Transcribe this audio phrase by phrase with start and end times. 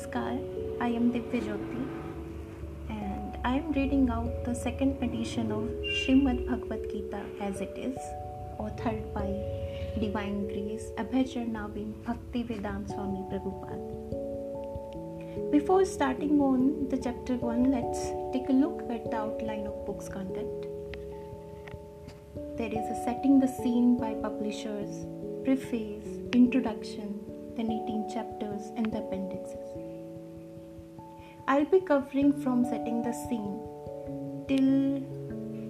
[0.00, 0.40] Namaskar,
[0.80, 1.84] I am Divya Jyoti
[2.88, 5.64] and I am reading out the second edition of
[5.98, 7.98] Srimad Bhagavad Gita as it is,
[8.58, 9.28] authored by
[10.00, 13.90] Divine Grace Abhay Navin Bhakti Vedant Swami Prabhupada.
[15.50, 18.00] Before starting on the chapter 1, let's
[18.32, 20.66] take a look at the outline of book's content.
[22.56, 25.06] There is a setting the scene by publishers,
[25.44, 27.20] preface, introduction,
[27.56, 29.89] then 18 chapters and the appendixes.
[31.50, 33.54] I'll be covering from setting the scene
[34.46, 35.00] till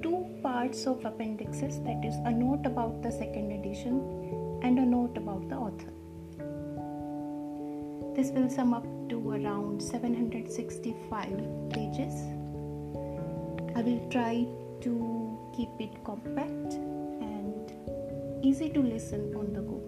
[0.03, 3.95] two parts of appendixes that is, a note about the second edition
[4.63, 5.91] and a note about the author.
[8.15, 12.13] This will sum up to around 765 pages.
[13.75, 14.47] I will try
[14.83, 16.75] to keep it compact
[17.25, 17.73] and
[18.45, 19.81] easy to listen on the go.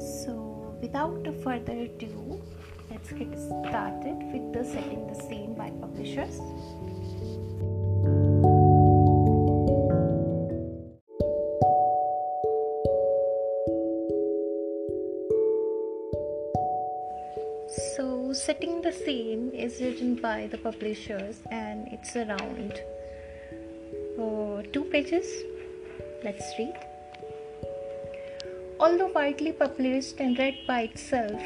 [0.00, 2.39] So, without further ado,
[3.10, 6.40] let's get started with the setting the scene by publishers.
[17.96, 22.80] So, setting the scene is written by the publishers and it's around
[24.18, 25.26] uh, two pages.
[26.22, 26.74] Let's read.
[28.78, 31.40] Although widely published and read by itself,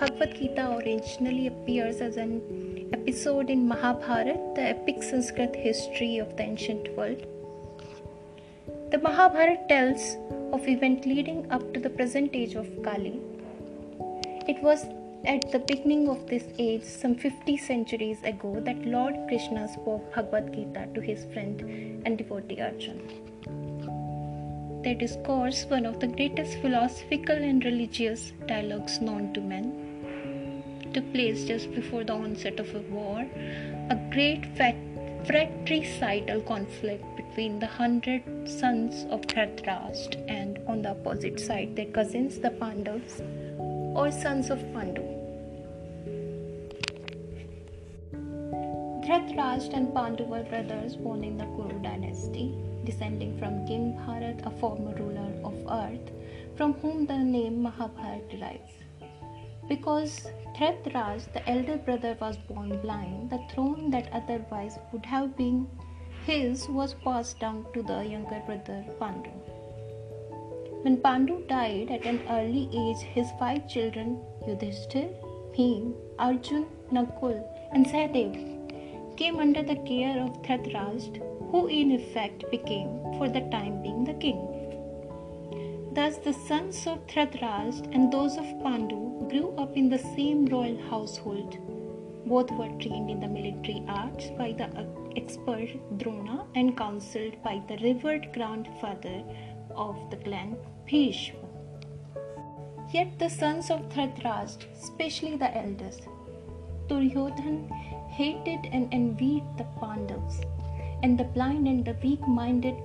[0.00, 6.44] Bhagavad Gita originally appears as an episode in Mahabharata, the epic Sanskrit history of the
[6.44, 7.26] ancient world.
[8.92, 10.16] The Mahabharata tells
[10.52, 13.20] of event leading up to the present age of Kali.
[14.46, 14.86] It was
[15.24, 20.54] at the beginning of this age, some 50 centuries ago, that Lord Krishna spoke Bhagavad
[20.54, 21.60] Gita to his friend
[22.06, 23.02] and devotee Arjuna.
[24.84, 29.87] Their discourse, one of the greatest philosophical and religious dialogues known to men,
[30.92, 33.26] took place just before the onset of a war,
[33.90, 34.44] a great
[35.26, 42.38] fratricidal conflict between the hundred sons of Dhritarashtra and on the opposite side their cousins,
[42.38, 43.22] the Pandavas
[43.58, 45.02] or sons of Pandu.
[49.04, 52.54] Dhritarashtra and Pandu were brothers born in the Kuru dynasty,
[52.84, 56.12] descending from King Bharat, a former ruler of earth,
[56.56, 58.72] from whom the name Mahabharata derives.
[59.68, 65.68] Because Dhritarashtra, the elder brother, was born blind, the throne that otherwise would have been
[66.26, 69.30] his was passed down to the younger brother Pandu.
[70.82, 75.08] When Pandu died at an early age, his five children, Yudhishthir,
[75.54, 77.42] Bhim, Arjun, Nakul,
[77.72, 83.82] and Sahadev, came under the care of Dhritarashtra, who in effect became, for the time
[83.82, 84.47] being, the king.
[85.98, 90.80] Thus, the sons of Dhritarashtra and those of Pandu grew up in the same royal
[90.90, 91.56] household.
[92.24, 94.84] Both were trained in the military arts by the uh,
[95.16, 99.24] expert Drona and counseled by the revered grandfather
[99.74, 101.40] of the clan Bhishma.
[102.92, 106.02] Yet the sons of Dhritarashtra, especially the eldest,
[106.86, 107.68] Duryodhan,
[108.08, 110.42] hated and envied the Pandavas,
[111.02, 112.76] and the blind and the weak minded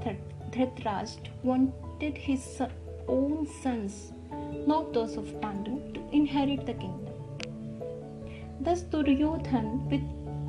[0.50, 2.44] Dhritarashtra wanted his
[3.08, 4.12] own sons,
[4.68, 7.14] not those of Pandu, to inherit the kingdom.
[8.62, 10.04] Thus Duryodhan, with,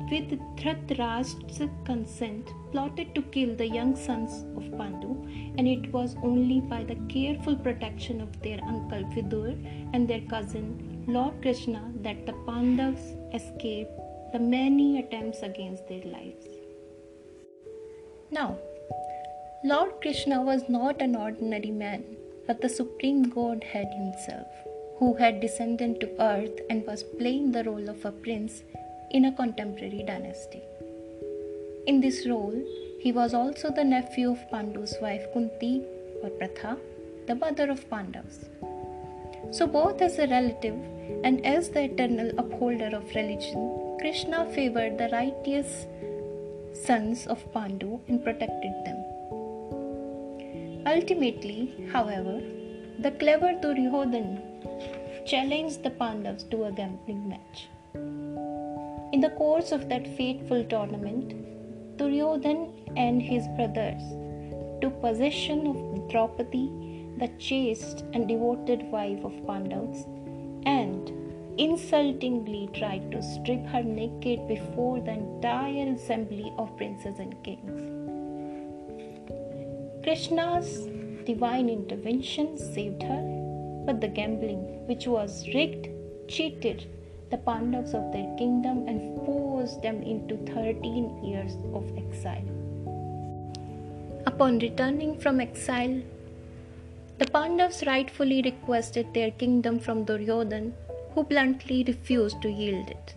[0.09, 5.13] with Dhritarashtra's consent, plotted to kill the young sons of Pandu,
[5.57, 9.57] and it was only by the careful protection of their uncle Vidur
[9.93, 13.91] and their cousin Lord Krishna that the Pandavas escaped
[14.33, 16.47] the many attempts against their lives.
[18.31, 18.57] Now,
[19.63, 22.03] Lord Krishna was not an ordinary man,
[22.47, 24.47] but the Supreme Godhead himself,
[24.99, 28.63] who had descended to earth and was playing the role of a prince
[29.11, 30.61] in a contemporary dynasty.
[31.87, 32.59] In this role,
[32.99, 35.83] he was also the nephew of Pandu's wife Kunti
[36.23, 36.77] or Pratha,
[37.27, 38.45] the mother of Pandavas.
[39.51, 40.79] So, both as a relative
[41.23, 45.85] and as the eternal upholder of religion, Krishna favored the righteous
[46.73, 49.04] sons of Pandu and protected them.
[50.87, 52.41] Ultimately, however,
[52.99, 57.67] the clever Duryodhan challenged the Pandavas to a gambling match.
[59.11, 61.33] In the course of that fateful tournament,
[61.97, 64.03] Duryodhan and his brothers
[64.79, 66.69] took possession of Draupadi,
[67.17, 70.05] the chaste and devoted wife of Pandavas,
[70.67, 71.11] and
[71.57, 78.04] insultingly tried to strip her naked before the entire assembly of princes and kings.
[80.05, 80.87] Krishna's
[81.25, 83.23] divine intervention saved her,
[83.87, 85.87] but the gambling, which was rigged,
[86.27, 86.85] cheated
[87.31, 92.45] the Pandavas of their kingdom and forced them into 13 years of exile.
[94.27, 95.99] Upon returning from exile,
[97.17, 100.73] the Pandavas rightfully requested their kingdom from Duryodhan,
[101.15, 103.15] who bluntly refused to yield it.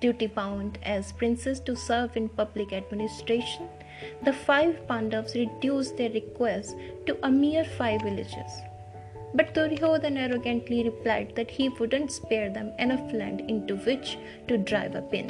[0.00, 3.68] Duty bound as princes to serve in public administration,
[4.24, 8.60] the five Pandavas reduced their request to a mere five villages.
[9.34, 14.18] But Duryodhan arrogantly replied that he wouldn't spare them enough land into which
[14.48, 15.28] to drive a pin.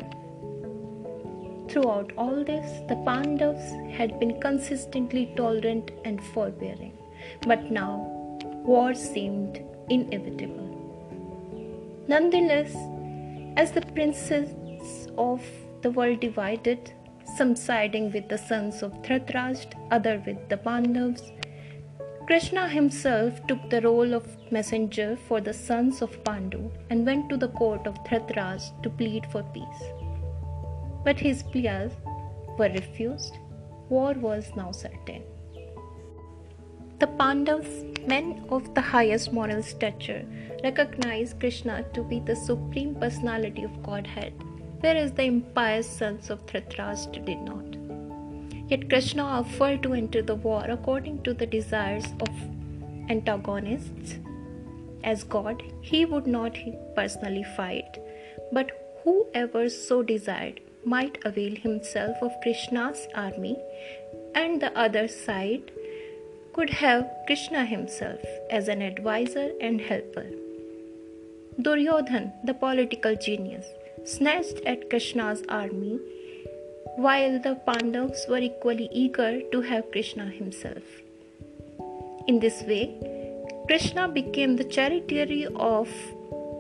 [1.69, 6.97] Throughout all this, the Pandavas had been consistently tolerant and forbearing,
[7.47, 7.97] but now
[8.65, 10.69] war seemed inevitable.
[12.07, 12.75] Nonetheless,
[13.57, 15.43] as the princes of
[15.83, 16.93] the world divided,
[17.37, 21.33] some siding with the sons of Dhritarashtra, other with the Pandavas,
[22.27, 27.37] Krishna himself took the role of messenger for the sons of Pandu and went to
[27.37, 29.83] the court of Dhritarashtra to plead for peace.
[31.05, 31.93] But his pleas
[32.59, 33.39] were refused.
[33.89, 35.23] War was now certain.
[36.99, 40.27] The Pandavas, men of the highest moral stature,
[40.63, 44.35] recognized Krishna to be the supreme personality of Godhead,
[44.81, 47.65] whereas the impious sons of Dhritarashtra did not.
[48.71, 52.29] Yet Krishna offered to enter the war according to the desires of
[53.09, 54.19] antagonists.
[55.03, 56.57] As God, he would not
[56.95, 57.99] personally fight,
[58.53, 63.57] but whoever so desired might avail himself of Krishna's army,
[64.35, 65.71] and the other side
[66.53, 68.21] could have Krishna himself
[68.51, 70.27] as an advisor and helper.
[71.61, 73.67] Duryodhan, the political genius,
[74.05, 75.99] snatched at Krishna's army
[76.97, 80.83] while the Pandavas were equally eager to have Krishna himself.
[82.27, 82.95] In this way,
[83.67, 85.89] Krishna became the charioteer of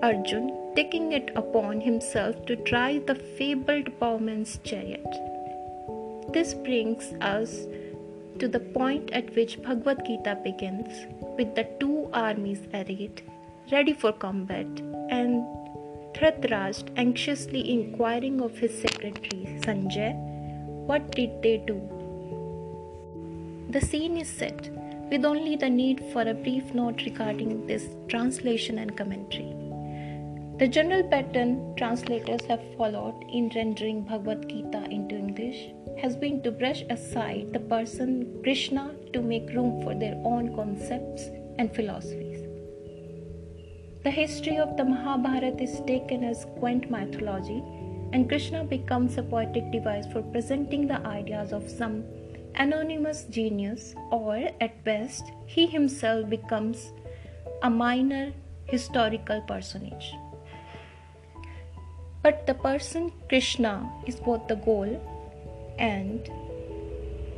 [0.02, 5.06] Arjun, taking it upon himself to drive the fabled bowman's chariot.
[6.32, 7.66] This brings us
[8.38, 11.06] to the point at which Bhagavad Gita begins
[11.36, 13.22] with the two armies arrayed,
[13.72, 14.66] ready for combat,
[15.10, 15.44] and
[16.18, 20.12] Dhritarashtra anxiously inquiring of his secretary Sanjay
[20.88, 21.78] what did they do?
[23.70, 24.70] The scene is set
[25.10, 29.54] with only the need for a brief note regarding this translation and commentary.
[30.58, 35.68] The general pattern translators have followed in rendering Bhagavad Gita into English
[36.00, 41.28] has been to brush aside the person Krishna to make room for their own concepts
[41.58, 42.27] and philosophies.
[44.04, 47.62] The history of the Mahabharata is taken as quaint mythology
[48.12, 52.04] and Krishna becomes a poetic device for presenting the ideas of some
[52.54, 56.92] anonymous genius, or at best, he himself becomes
[57.62, 58.32] a minor
[58.66, 60.14] historical personage.
[62.22, 65.00] But the person Krishna is both the goal
[65.78, 66.28] and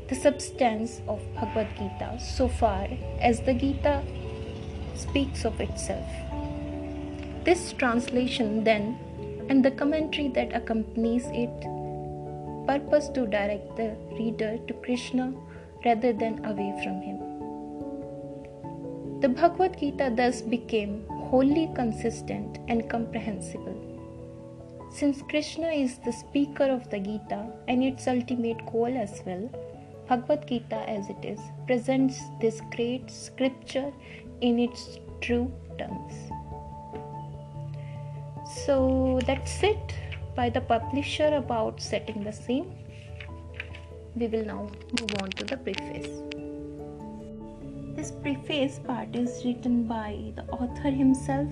[0.09, 2.87] the substance of Bhagavad Gita so far
[3.21, 4.03] as the Gita
[4.95, 6.30] speaks of itself.
[7.43, 8.99] This translation then
[9.49, 11.61] and the commentary that accompanies it
[12.67, 15.33] purpose to direct the reader to Krishna
[15.85, 17.19] rather than away from him.
[19.21, 23.79] The Bhagavad Gita thus became wholly consistent and comprehensible.
[24.93, 29.49] Since Krishna is the speaker of the Gita and its ultimate goal as well,
[30.09, 33.93] Bhagavad Gita as it is presents this great scripture
[34.43, 36.31] in its true terms.
[38.71, 39.95] So that's it
[40.37, 42.73] by the publisher about setting the scene.
[44.15, 46.07] We will now move on to the preface.
[47.97, 51.49] This preface part is written by the author himself,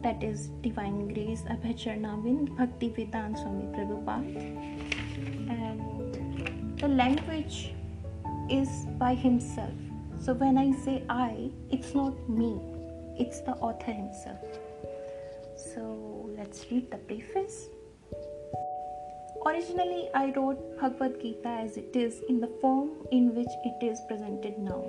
[0.00, 4.40] that is Divine Grace Abhacharnavind Bhakti Vedant Swami Prabhupada.
[5.58, 7.74] And the language
[8.48, 9.76] is by himself.
[10.18, 12.58] So when I say I, it's not me,
[13.18, 14.38] it's the author himself.
[15.54, 16.09] So
[16.50, 17.68] let's read the preface.
[19.46, 24.00] Originally, I wrote Bhagavad Gita as it is in the form in which it is
[24.08, 24.84] presented now.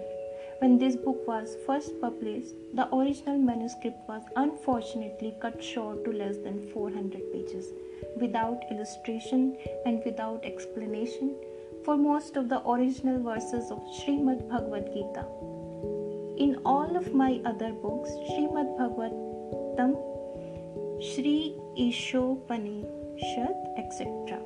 [0.57, 6.37] When this book was first published, the original manuscript was unfortunately cut short to less
[6.37, 7.67] than 400 pages,
[8.19, 11.35] without illustration and without explanation
[11.85, 15.27] for most of the original verses of Srimad Bhagavad Gita.
[16.39, 20.10] In all of my other books, Srimad Bhagavatam
[21.01, 24.39] Sri Ishopanishad, etc.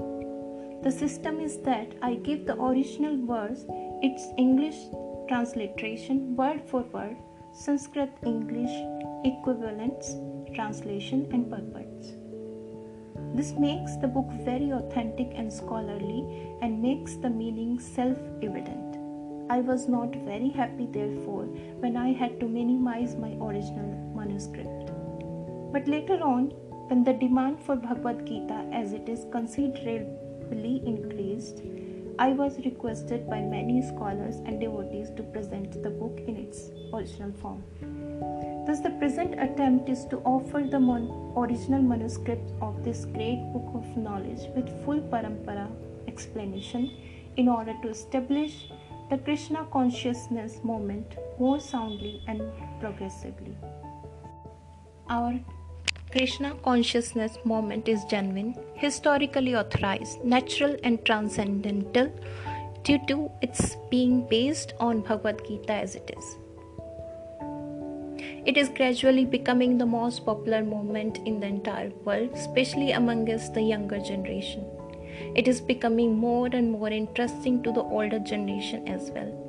[0.83, 3.65] The system is that I give the original verse
[4.01, 4.77] its English
[5.27, 7.17] transliteration word for word
[7.51, 8.71] Sanskrit English
[9.25, 10.15] equivalents,
[10.53, 12.13] translation, and purports.
[13.35, 18.95] This makes the book very authentic and scholarly and makes the meaning self evident.
[19.51, 21.47] I was not very happy, therefore,
[21.83, 24.94] when I had to minimize my original manuscript.
[25.75, 26.51] But later on,
[26.87, 31.63] when the demand for Bhagavad Gita as it is considerably increased,
[32.17, 37.33] I was requested by many scholars and devotees to present the book in its original
[37.33, 37.61] form.
[38.65, 43.69] Thus, the present attempt is to offer the mon- original manuscript of this great book
[43.75, 45.67] of knowledge with full parampara
[46.07, 46.89] explanation
[47.35, 48.69] in order to establish
[49.09, 52.41] the Krishna consciousness movement more soundly and
[52.79, 53.57] progressively.
[55.09, 55.37] Our
[56.15, 62.09] Krishna consciousness movement is genuine, historically authorized, natural, and transcendental
[62.83, 66.37] due to its being based on Bhagavad Gita as it is.
[68.45, 73.61] It is gradually becoming the most popular movement in the entire world, especially amongst the
[73.61, 74.63] younger generation.
[75.35, 79.44] It is becoming more and more interesting to the older generation as well.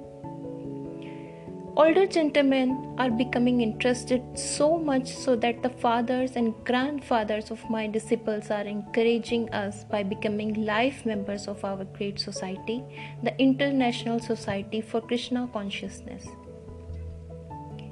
[1.79, 7.87] Older gentlemen are becoming interested so much so that the fathers and grandfathers of my
[7.87, 12.83] disciples are encouraging us by becoming life members of our great society,
[13.23, 16.25] the International Society for Krishna Consciousness.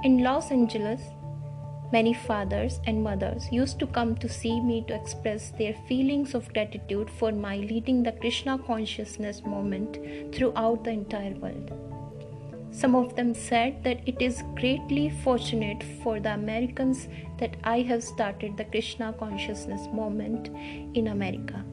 [0.03, 1.03] In Los Angeles,
[1.93, 6.51] many fathers and mothers used to come to see me to express their feelings of
[6.55, 11.94] gratitude for my leading the Krishna consciousness movement throughout the entire world.
[12.81, 17.07] Some of them said that it is greatly fortunate for the Americans
[17.39, 20.49] that I have started the Krishna consciousness movement
[20.97, 21.65] in America.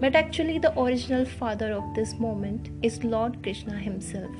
[0.00, 4.34] But actually, the original father of this movement is Lord Krishna himself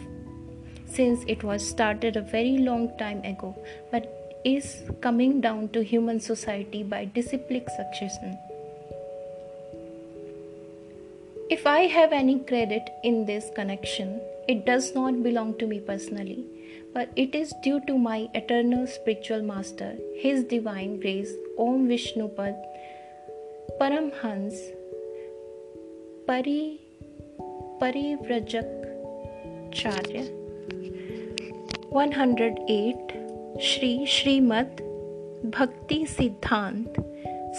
[0.95, 3.57] since it was started a very long time ago
[3.93, 8.39] but is coming down to human society by disciplic succession.
[11.51, 14.21] If I have any credit in this connection,
[14.51, 16.45] it does not belong to me personally,
[16.93, 22.57] but it is due to my eternal spiritual master, His divine grace, Om Vishnupad,
[23.81, 24.57] Paramhans,
[26.27, 26.81] Pari,
[27.81, 28.73] Parivrajak
[29.71, 30.25] Charya.
[31.91, 32.97] 108
[33.69, 34.83] Shri Srimad
[35.59, 36.99] Bhakti Siddhant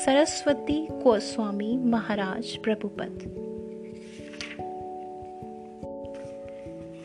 [0.03, 3.40] Saraswati Goswami Maharaj Prabhupada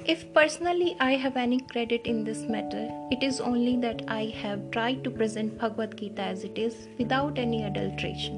[0.08, 4.70] If personally I have any credit in this matter, it is only that I have
[4.70, 8.36] tried to present Bhagavad Gita as it is without any adulteration.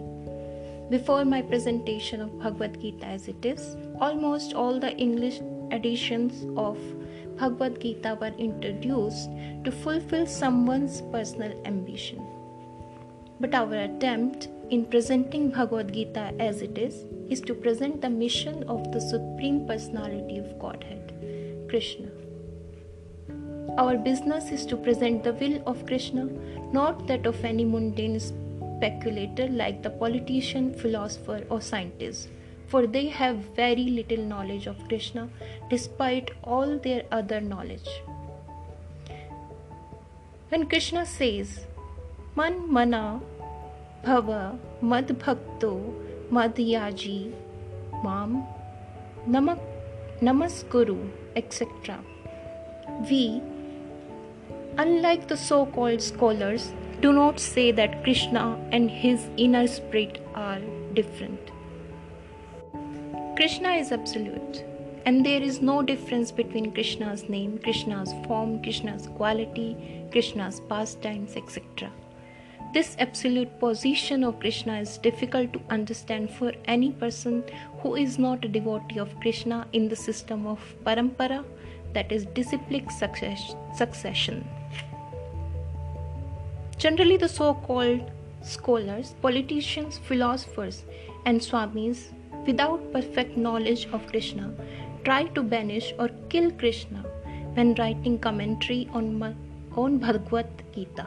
[0.88, 6.78] Before my presentation of Bhagavad Gita as it is, almost all the English editions of
[7.36, 9.28] Bhagavad Gita were introduced
[9.64, 12.26] to fulfill someone's personal ambition.
[13.40, 18.62] But our attempt in presenting Bhagavad Gita as it is is to present the mission
[18.64, 21.12] of the Supreme Personality of Godhead,
[21.68, 22.08] Krishna.
[23.76, 26.24] Our business is to present the will of Krishna,
[26.72, 32.28] not that of any mundane speculator like the politician, philosopher, or scientist
[32.68, 35.28] for they have very little knowledge of Krishna
[35.70, 37.88] despite all their other knowledge.
[40.50, 41.66] When Krishna says,
[42.36, 43.20] Man mana
[44.04, 45.72] bhava mad bhakto
[46.30, 47.32] mad yaji
[48.04, 48.46] mam
[49.36, 49.58] namak
[50.20, 50.98] namaskuru
[51.36, 51.98] etc.
[53.08, 53.40] We,
[54.76, 60.60] unlike the so called scholars, do not say that Krishna and his inner spirit are
[60.94, 61.52] different.
[63.36, 64.64] Krishna is absolute,
[65.06, 69.76] and there is no difference between Krishna's name, Krishna's form, Krishna's quality,
[70.10, 71.92] Krishna's pastimes, etc.
[72.74, 77.42] This absolute position of Krishna is difficult to understand for any person
[77.80, 81.44] who is not a devotee of Krishna in the system of parampara,
[81.94, 84.46] that is, disciplic succession.
[86.76, 88.10] Generally, the so called
[88.42, 90.84] scholars, politicians, philosophers,
[91.24, 92.12] and swamis
[92.46, 94.54] without perfect knowledge of Krishna
[95.04, 97.02] try to banish or kill Krishna
[97.54, 99.34] when writing commentary on,
[99.74, 101.06] on Bhagavad Gita.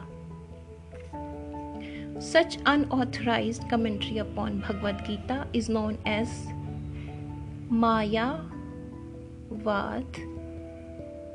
[2.20, 6.28] Such unauthorized commentary upon Bhagavad Gita is known as
[7.68, 8.38] Maya
[9.50, 10.06] Vad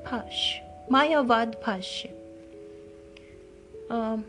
[0.06, 0.60] Bhash.
[0.90, 2.12] Maya Vad Bhashya.
[3.90, 4.26] Um,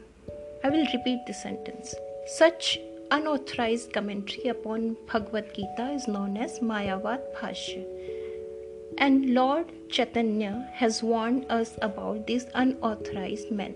[0.65, 1.95] I will repeat the sentence.
[2.27, 2.79] Such
[3.11, 7.85] unauthorized commentary upon Bhagavad Gita is known as Mayavad Bhashya.
[8.99, 13.75] And Lord Chaitanya has warned us about these unauthorized men.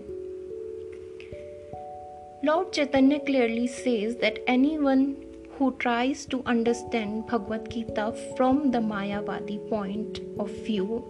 [2.45, 5.15] Lord Chaitanya clearly says that anyone
[5.57, 11.05] who tries to understand Bhagavad Gita from the Mayavadi point of view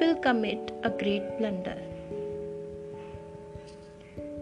[0.00, 1.76] will commit a great blunder.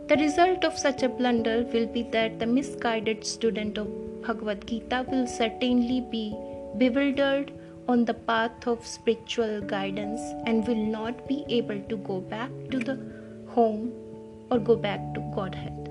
[0.06, 5.04] The result of such a blunder will be that the misguided student of Bhagavad Gita
[5.08, 6.36] will certainly be
[6.78, 7.50] bewildered
[7.88, 12.78] on the path of spiritual guidance and will not be able to go back to
[12.78, 12.96] the
[13.48, 13.92] home
[14.52, 15.85] or go back to Godhead.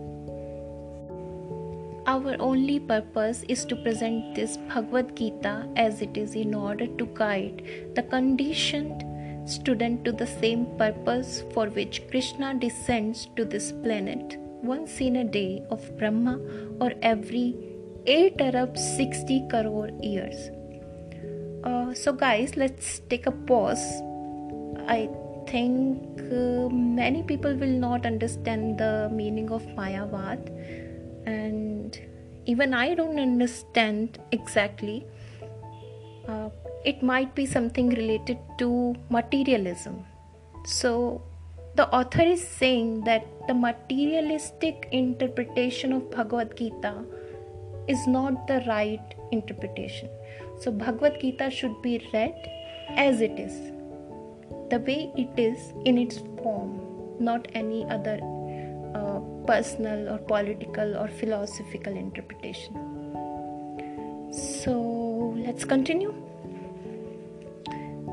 [2.07, 7.05] Our only purpose is to present this Bhagavad Gita as it is in order to
[7.15, 7.63] guide
[7.95, 9.03] the conditioned
[9.49, 15.23] student to the same purpose for which Krishna descends to this planet once in a
[15.23, 16.39] day of Brahma
[16.79, 17.55] or every
[18.05, 20.51] 8 Arab 60 crore years.
[21.63, 23.83] Uh, so, guys, let's take a pause.
[24.87, 25.09] I
[25.47, 30.84] think uh, many people will not understand the meaning of Mayavad
[31.25, 31.99] and
[32.45, 35.05] even I don't understand exactly.
[36.27, 36.49] Uh,
[36.83, 40.05] it might be something related to materialism.
[40.65, 41.23] So,
[41.75, 47.03] the author is saying that the materialistic interpretation of Bhagavad Gita
[47.87, 50.09] is not the right interpretation.
[50.59, 52.35] So, Bhagavad Gita should be read
[52.89, 53.71] as it is,
[54.69, 56.79] the way it is in its form,
[57.19, 58.19] not any other
[58.93, 62.73] uh, personal or political or philosophical interpretation.
[64.31, 66.13] So let's continue.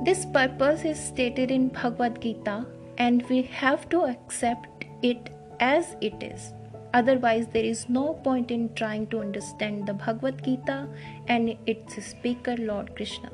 [0.05, 2.67] This purpose is stated in Bhagavad Gita,
[2.99, 6.53] and we have to accept it as it is.
[6.95, 10.89] Otherwise, there is no point in trying to understand the Bhagavad Gita
[11.29, 13.31] and its speaker, Lord Krishna.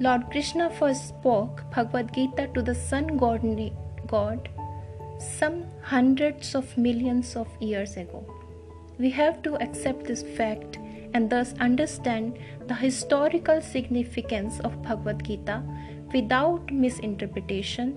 [0.00, 3.42] Lord Krishna first spoke Bhagavad Gita to the sun god,
[4.06, 4.48] god
[5.18, 8.24] some hundreds of millions of years ago.
[8.98, 10.78] We have to accept this fact
[11.14, 15.62] and thus understand the historical significance of Bhagavad Gita
[16.12, 17.96] without misinterpretation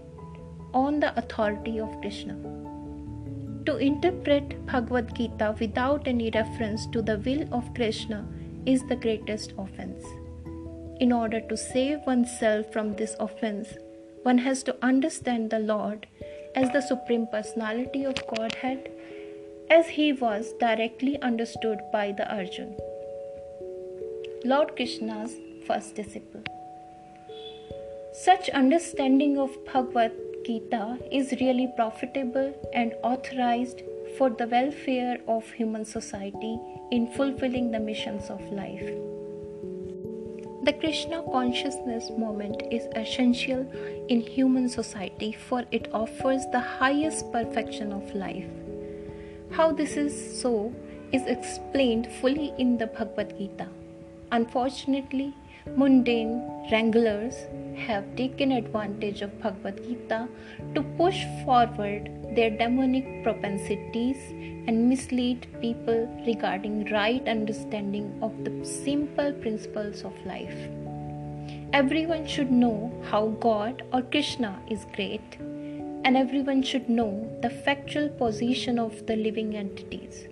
[0.73, 2.35] on the authority of Krishna.
[3.65, 8.27] To interpret Bhagavad Gita without any reference to the will of Krishna
[8.65, 10.03] is the greatest offense.
[10.99, 13.69] In order to save oneself from this offense,
[14.23, 16.07] one has to understand the Lord
[16.55, 18.91] as the Supreme Personality of Godhead
[19.69, 22.77] as he was directly understood by the Arjun,
[24.45, 26.43] Lord Krishna's first disciple.
[28.13, 30.13] Such understanding of Bhagavad
[30.45, 33.81] Gita is really profitable and authorized
[34.17, 36.57] for the welfare of human society
[36.91, 39.16] in fulfilling the missions of life.
[40.67, 43.65] The Krishna consciousness moment is essential
[44.09, 48.49] in human society for it offers the highest perfection of life.
[49.49, 50.75] How this is so
[51.13, 53.69] is explained fully in the Bhagavad Gita.
[54.33, 55.33] Unfortunately,
[55.75, 57.35] mundane wranglers
[57.75, 60.27] have taken advantage of Bhagavad Gita
[60.75, 64.17] to push forward their demonic propensities
[64.67, 70.57] and mislead people regarding right understanding of the simple principles of life.
[71.73, 78.09] Everyone should know how God or Krishna is great, and everyone should know the factual
[78.09, 80.27] position of the living entities.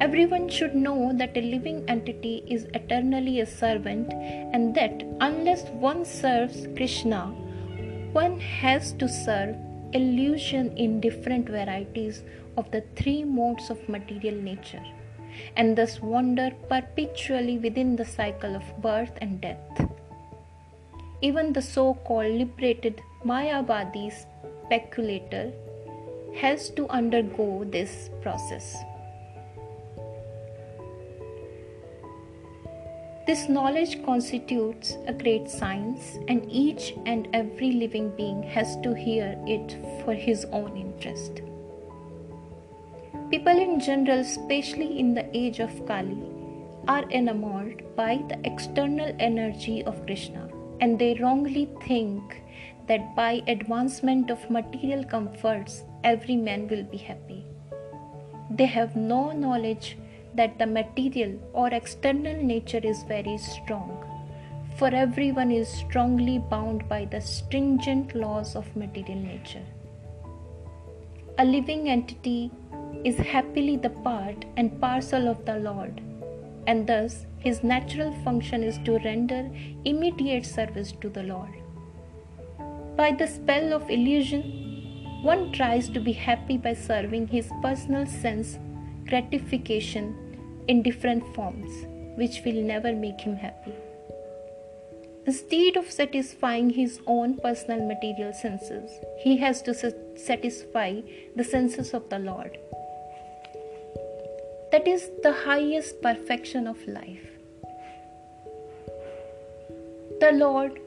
[0.00, 6.04] Everyone should know that a living entity is eternally a servant, and that unless one
[6.04, 7.26] serves Krishna,
[8.12, 9.56] one has to serve
[9.92, 12.22] illusion in different varieties
[12.56, 14.82] of the three modes of material nature
[15.56, 19.86] and thus wander perpetually within the cycle of birth and death.
[21.22, 25.52] Even the so called liberated Mayavadi speculator
[26.36, 28.76] has to undergo this process.
[33.30, 39.38] This knowledge constitutes a great science, and each and every living being has to hear
[39.46, 41.40] it for his own interest.
[43.30, 46.18] People in general, especially in the age of Kali,
[46.88, 50.48] are enamored by the external energy of Krishna
[50.80, 52.42] and they wrongly think
[52.88, 57.46] that by advancement of material comforts every man will be happy.
[58.50, 59.96] They have no knowledge
[60.40, 63.90] that the material or external nature is very strong,
[64.78, 69.66] for everyone is strongly bound by the stringent laws of material nature.
[71.38, 72.50] A living entity
[73.04, 76.00] is happily the part and parcel of the Lord,
[76.66, 79.42] and thus his natural function is to render
[79.84, 81.54] immediate service to the Lord.
[82.96, 84.42] By the spell of illusion,
[85.22, 88.58] one tries to be happy by serving his personal sense
[89.06, 90.10] gratification
[90.70, 91.70] in different forms,
[92.16, 93.74] which will never make him happy.
[95.26, 101.00] Instead of satisfying his own personal material senses, he has to satisfy
[101.34, 102.56] the senses of the Lord.
[104.72, 107.26] That is the highest perfection of life.
[110.20, 110.78] The Lord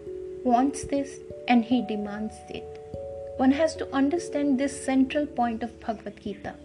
[0.45, 1.17] wants this
[1.47, 2.69] and He demands it.
[3.37, 6.55] One has to understand this central point of Bhagavad Gita.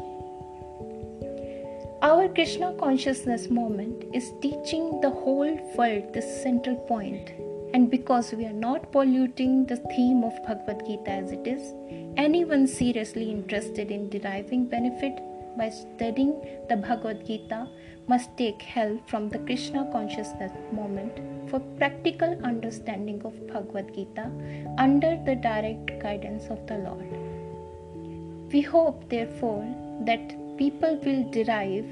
[2.09, 7.33] Our Krishna consciousness moment is teaching the whole world this central point
[7.75, 11.75] and because we are not polluting the theme of Bhagavad Gita as it is,
[12.16, 15.21] anyone seriously interested in deriving benefit
[15.59, 16.33] by studying
[16.71, 17.68] the Bhagavad Gita
[18.07, 24.31] must take help from the Krishna consciousness moment for practical understanding of Bhagavad Gita
[24.79, 28.51] under the direct guidance of the Lord.
[28.51, 29.66] We hope, therefore,
[30.07, 31.88] that people will derive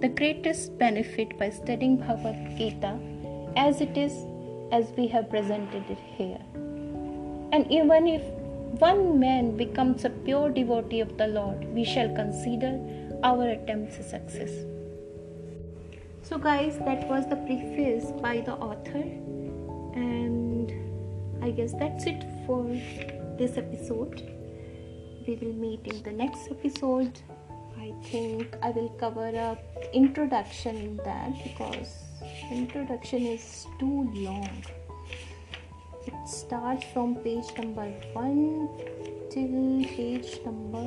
[0.00, 2.98] the greatest benefit by studying Bhagavad Gita
[3.54, 4.14] as it is
[4.72, 6.40] as we have presented it here.
[7.52, 8.22] And even if
[8.80, 12.80] one man becomes a pure devotee of the Lord, we shall consider
[13.22, 14.52] our attempts a success.
[16.22, 19.04] So, guys, that was the preface by the author,
[19.94, 20.72] and
[21.42, 22.64] I guess that's it for
[23.38, 24.22] this episode.
[25.26, 27.20] We will meet in the next episode.
[27.80, 29.62] I think I will cover up
[29.92, 31.94] introduction in that because
[32.50, 34.64] introduction is too long.
[36.06, 38.68] It starts from page number 1
[39.30, 40.86] till page number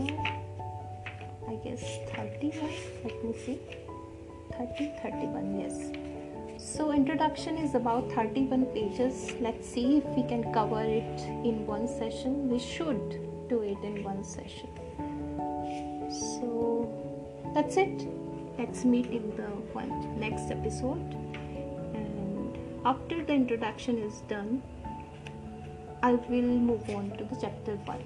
[1.48, 1.84] i guess
[2.16, 2.70] 31
[3.04, 3.60] let me see.
[4.58, 5.92] 30 31 yes.
[6.58, 9.34] So introduction is about 31 pages.
[9.40, 12.50] Let's see if we can cover it in one session.
[12.50, 14.70] We should do it in one session
[17.54, 18.08] that's it.
[18.58, 19.48] Let's meet in the
[20.18, 21.16] next episode.
[21.94, 24.62] And after the introduction is done
[26.04, 28.04] i will move on to the chapter 1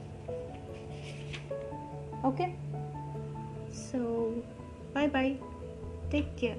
[2.25, 2.55] okay?
[3.71, 4.33] So
[4.93, 5.37] bye bye
[6.11, 6.57] take care